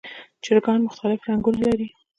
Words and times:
چرګان 0.43 0.79
مختلف 0.87 1.19
رنګونه 1.29 1.59
لري. 1.67 1.87